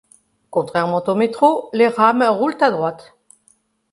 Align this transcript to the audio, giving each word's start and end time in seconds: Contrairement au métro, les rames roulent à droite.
Contrairement 0.49 1.03
au 1.07 1.13
métro, 1.13 1.69
les 1.73 1.87
rames 1.87 2.23
roulent 2.23 2.57
à 2.61 2.71
droite. 2.71 3.15